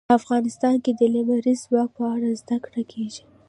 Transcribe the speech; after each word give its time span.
افغانستان 0.19 0.75
کې 0.83 0.91
د 0.99 1.01
لمریز 1.15 1.59
ځواک 1.67 1.89
په 1.97 2.03
اړه 2.13 2.29
زده 2.41 2.57
کړه 2.65 2.81
کېږي. 2.91 3.23